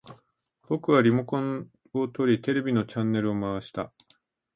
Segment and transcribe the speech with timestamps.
[0.67, 3.93] 僕はリモコンを取り、テレビのチャンネルを回した